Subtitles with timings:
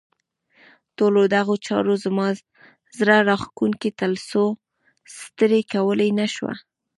[0.97, 2.27] ټولو دغو چارو زما
[2.97, 4.43] زړه راښکونکې تلوسه
[5.17, 6.53] ستړې کولای نه شوه.